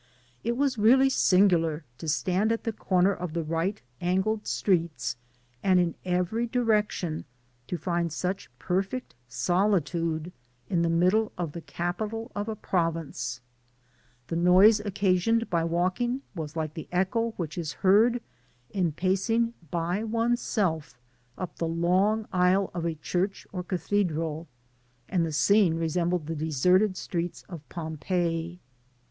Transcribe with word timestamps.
It 0.43 0.57
was 0.57 0.79
really 0.79 1.11
singular 1.11 1.83
to 1.99 2.07
stand 2.07 2.51
at 2.51 2.63
the 2.63 2.73
corner 2.73 3.13
of 3.13 3.33
the 3.33 3.43
right 3.43 3.79
angled 4.01 4.47
streets, 4.47 5.15
and 5.61 5.79
in 5.79 5.93
every 6.03 6.47
direction 6.47 7.25
to 7.67 7.77
find 7.77 8.11
such 8.11 8.49
perfect 8.57 9.13
solitude 9.27 10.31
in 10.71 10.81
the 10.81 10.89
middle 10.89 11.31
of 11.37 11.51
the 11.51 11.61
capital 11.61 12.31
of 12.35 12.49
a 12.49 12.55
province. 12.55 13.41
The 14.25 14.35
noise 14.35 14.79
occasioned 14.79 15.51
by 15.51 15.63
walking 15.65 16.23
was 16.33 16.55
like 16.55 16.73
the 16.73 16.87
echo 16.91 17.33
which 17.37 17.55
is 17.55 17.73
heard 17.85 18.23
in 18.71 18.93
pacing 18.93 19.53
by 19.69 20.03
oneself 20.03 20.99
up 21.37 21.57
the 21.57 21.67
long 21.67 22.21
F 22.21 22.25
2 22.25 22.25
Digitized 22.25 22.31
byGoogk 22.31 22.31
6^ 22.31 22.31
MtNt>02A. 22.31 22.39
aisle 22.41 22.71
of 22.73 22.85
a 22.85 22.95
chufch 22.95 23.45
or 23.53 23.63
cathedral, 23.63 24.47
and 25.07 25.23
the 25.23 25.31
scene 25.31 25.75
re 25.75 25.85
minded 25.93 26.09
me 26.11 26.15
of 26.15 26.25
the 26.25 26.35
deserted 26.35 26.97
streets 26.97 27.43
of 27.47 27.61
Pompeii. 27.69 28.59